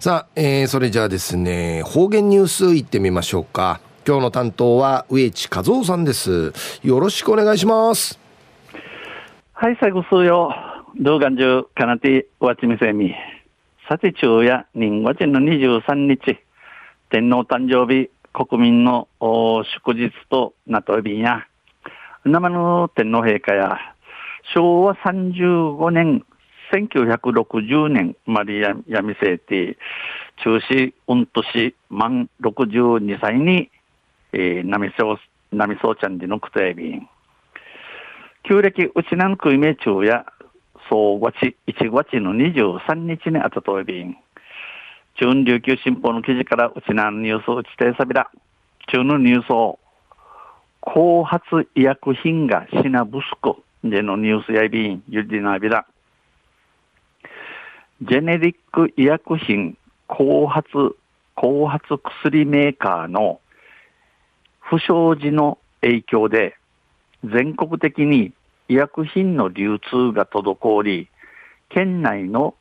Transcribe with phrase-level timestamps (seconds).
[0.00, 3.82] さあ、えー、それじゃあですね、方言ニュースいってみましょうか。
[4.08, 6.54] 今日の担当は植地和夫さんです。
[6.82, 8.18] よろしくお願いします。
[9.52, 10.54] はい、最後数よ。
[10.98, 13.14] 動画中、かなて、わちみせみ。
[13.90, 16.38] さて、昼夜、人月の23日、
[17.10, 21.46] 天皇誕生日、国民の祝日となっておびや。
[22.24, 23.76] 生の天皇陛下や、
[24.54, 26.24] 昭和35年、
[26.72, 29.76] 1960年マリア闇制定、
[30.42, 33.70] 中止、うんとし、満62歳に、
[34.32, 35.18] えー、なみそう、
[35.52, 37.08] なみそうちゃんでのくとえびん。
[38.44, 40.24] 旧暦、うちなんくいめ中や、
[40.88, 44.16] 総月、1月の23日にあたとえびん。
[45.20, 48.30] 中琉球新報の記事からうちなんニュースうちてさびら。
[48.88, 49.78] 中のニュースを、
[50.80, 55.86] 後発医薬品が品不足でのニュースやびん、ゆりなびら。
[58.02, 60.70] ジェネリック医薬品後発、
[61.34, 63.40] 後発薬メーカーの
[64.58, 66.56] 不祥事の影響で、
[67.24, 68.32] 全国的に
[68.68, 71.08] 医薬品の流通が滞り、
[71.68, 72.54] 県内の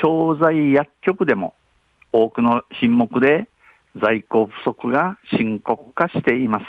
[0.00, 1.54] 調剤薬局でも
[2.12, 3.48] 多くの品目で
[4.00, 6.66] 在庫不足が深刻化しています。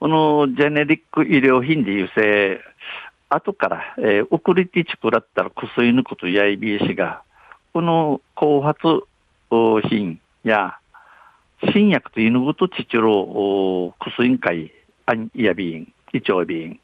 [0.00, 2.60] このジェネリック医療品でいうせ、
[3.28, 7.22] 後から、えー、送りてちくらったら薬抜くとやいびえしが、
[7.72, 8.80] この後発
[9.88, 10.78] 品や
[11.72, 14.72] 新薬と犬ごとちちろ薬会
[15.06, 16.80] あんいやびん、いちょうびん。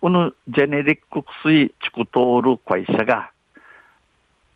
[0.00, 3.30] このジェネリック薬ちく通る会社が、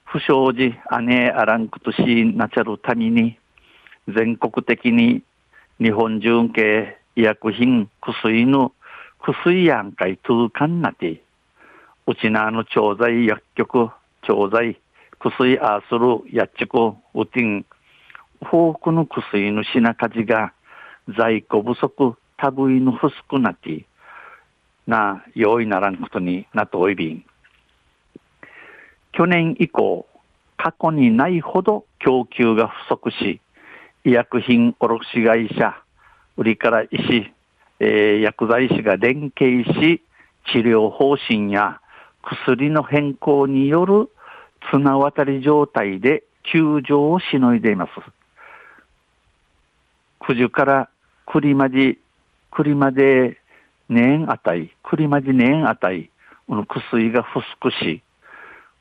[0.04, 2.02] 不祥事、姉あらんくとし
[2.34, 3.38] なちゃるために、
[4.08, 5.22] 全国的に
[5.80, 8.72] 日本中系医薬品薬の
[9.20, 11.22] 薬やんかい通関なて、
[12.06, 13.90] うちなの調剤薬局、
[14.22, 14.80] 調剤、
[15.18, 17.66] 薬あする薬局、うてん、
[18.40, 20.52] 多くの薬の品数が
[21.16, 23.84] 在庫不足、多部位の不足なて、
[24.86, 27.24] な、用意ならんことになっておいびん。
[29.12, 30.06] 去年以降、
[30.56, 33.40] 過去にないほど供給が不足し、
[34.04, 35.82] 医薬品卸会社、
[36.36, 37.32] 売りから医師、
[37.80, 40.02] えー、薬剤師が連携し、
[40.52, 41.80] 治療方針や
[42.22, 44.10] 薬の変更による
[44.70, 47.92] 綱渡り状態で救助をしのいでいます。
[50.26, 50.88] 九十から
[51.26, 51.98] 栗まで、
[52.50, 53.38] 栗まで
[53.88, 56.10] 年あたり、栗まで年あたり、
[56.46, 58.02] この薬が不足し、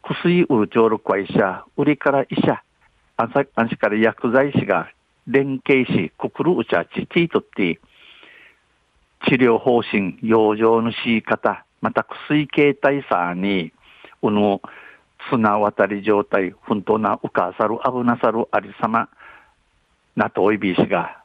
[0.03, 2.62] 薬売る協力会社、売りから医者、
[3.18, 4.90] あんしから薬剤師が
[5.28, 7.80] 連携し、くくるうちゃち、ティートって、
[9.25, 13.72] 治療方針、養生のし方、また薬形態さに、
[14.22, 14.61] この
[15.29, 19.09] 綱渡り状態、本当なうかさる、危なさるありさま、
[20.16, 21.22] なとおいびしが、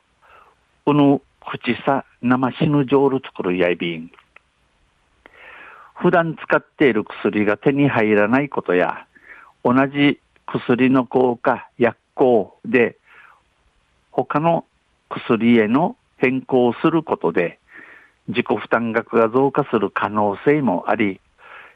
[0.85, 4.11] この口さ、生死ぬ浄瑠作るやいびん。
[5.95, 9.07] 普段使っている薬が手に入らないことや、
[9.65, 12.97] 同じ薬の効果、薬効で、
[14.11, 14.65] 他の
[15.09, 17.59] 薬への変更をすることで、
[18.29, 21.21] 自己負担額が増加する可能性もあり、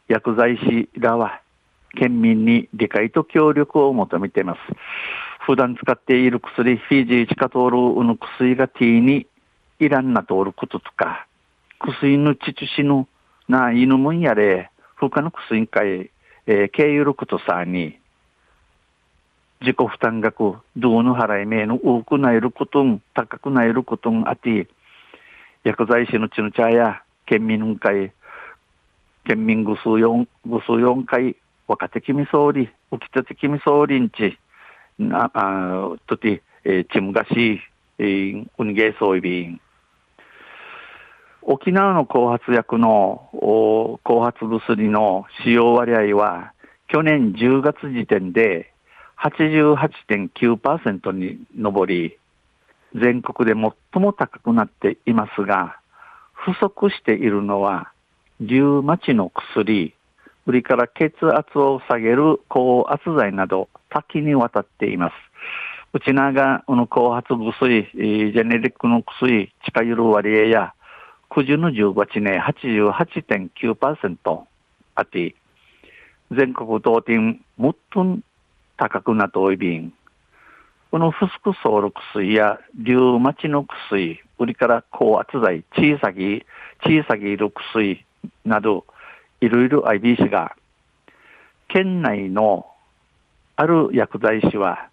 [0.08, 1.40] 薬剤師らは
[1.96, 4.60] 県民に理解と協力を求めています。
[5.44, 9.26] 普段使っている薬、フィジーチカトールの薬が T に
[9.78, 11.26] いらんな通ることとか、
[11.80, 13.06] 薬の父死ぬ
[13.48, 16.10] な犬もんやれ、他の薬会、
[16.46, 17.98] えー、経由ることさに、
[19.60, 24.68] 自己負担額、どうの払い目の多くないることん、高くないることんあって、
[25.66, 28.12] 薬剤師のちの茶や県民会、
[29.24, 31.34] 県民ぐ数四、ぐ数四回、
[31.66, 34.38] 若手君総理、浮き立て君総理んち、
[34.96, 37.60] な、あ、とて、えー、ちむがし、
[37.98, 39.60] えー、うにげそういびん。
[41.42, 46.52] 沖縄の後発薬のお後発薬の使用割合は、
[46.86, 48.72] 去年10月時点で
[49.18, 52.16] 88.9%に上り、
[53.00, 55.78] 全国で最も高くなっていますが、
[56.32, 57.92] 不足しているのは、
[58.40, 59.94] リウマチの薬、
[60.46, 65.12] 売りから血圧を下げる高圧剤など多岐にわたっています。
[65.92, 70.72] うちなが、この後発薬、ジェネリックの薬、近寄る割合や、
[71.28, 74.40] 九十の15値ね、88.9%
[74.94, 75.34] あって、
[76.30, 78.18] 全国当店、もっと
[78.76, 79.92] 高くなっておいびん、
[80.96, 86.42] このフスクソール薬やリュウマチの薬、売りから高圧剤、小さぎ、
[86.86, 88.02] 小さぎる薬
[88.46, 88.86] など、
[89.42, 90.56] いろいろ IBC が、
[91.68, 92.66] 県内の
[93.56, 94.88] ある薬剤師は、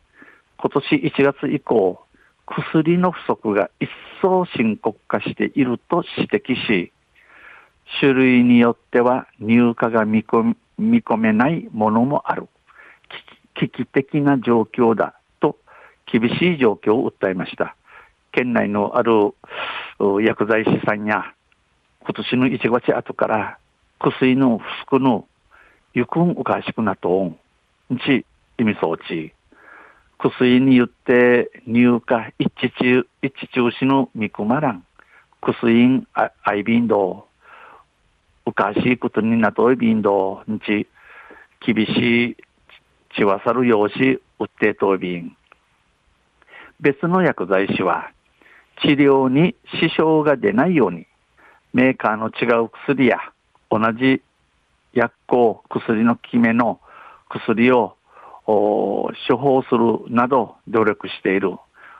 [0.57, 2.03] 今年1月以降、
[2.47, 3.89] 薬の不足が一
[4.21, 6.91] 層深刻化していると指摘し、
[8.01, 12.49] 種類によっては入荷が見込めないものもある。
[13.53, 15.13] 危機的な状況だ
[16.05, 17.75] 厳しい状況を訴えました。
[18.31, 19.33] 県内のある
[20.21, 21.33] 薬剤師さんや
[22.01, 23.57] 今年の1月後から
[23.99, 25.27] 薬の不足の
[25.93, 27.39] ゆくんおかしくなとん。
[28.05, 28.25] ち
[28.57, 29.33] 意味装置
[30.17, 34.85] 薬によって入荷一致中一致中止の見込まらん。
[35.41, 37.27] 薬あアイビンド
[38.45, 40.87] おかしいことになといビンドんち
[41.65, 42.37] 厳しい
[43.15, 45.35] 血はさる用紙売ってとびん
[46.83, 48.11] 別の薬剤師は
[48.81, 51.07] 治療に支障が出ないように
[51.71, 53.17] メーカーの違う薬や
[53.71, 54.21] 同じ
[54.93, 56.79] 薬効、薬の効き目の
[57.29, 57.95] 薬を
[58.45, 61.53] 処方するなど努力している。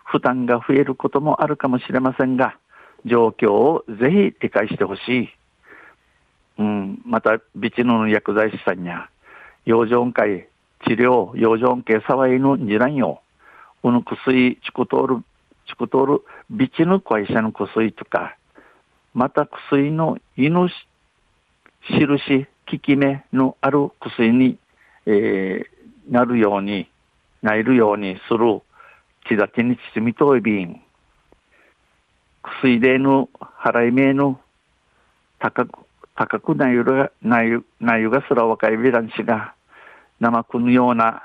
[0.04, 2.58] 負担が増えることもあるかもしれませんが、
[3.06, 5.30] 状況をぜひ理解してほしい。
[6.60, 9.10] うん、また、ビチノの薬剤師さんや、
[9.66, 10.48] 養生会、
[10.86, 13.23] 治療、養生系騒いのにらんよ。
[13.84, 15.24] この薬、チクトール、
[15.68, 18.38] チクトール、ビチの会社の薬とか、
[19.14, 20.70] また薬の犬
[21.90, 24.58] 印、効き目のある薬に、
[25.06, 25.66] えー、
[26.10, 26.90] なるように、
[27.42, 28.62] なるようにする、
[29.28, 30.82] 血立ちに包みといびん。
[32.42, 33.28] 薬での
[33.62, 34.40] 払い目の
[35.40, 35.80] 高く、
[36.16, 39.54] 高くなゆが、なゆ、なゆがすら若いビランシが、
[40.22, 41.24] 生くぬような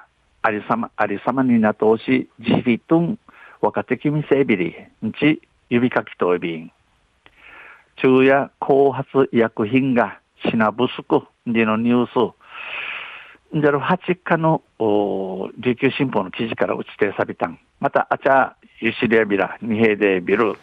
[0.49, 3.19] ありさま、ありさまになとおし、じひとん、
[3.61, 4.75] 若手きみせびり、
[5.07, 6.73] んち、指かきといびん。
[7.97, 12.35] 中や後発医薬品が品不足でのニュース、
[13.53, 14.63] じゃる8日の
[15.59, 17.59] 琉球新報の記事から打ち定さびたん。
[17.79, 20.57] また、あちゃ、ゆしりやびら、二平でビル。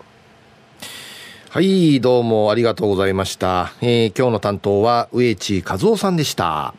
[1.51, 3.71] はい、どうもありがとうございました。
[3.83, 6.73] えー、今日の担当は、植地和夫さんでした。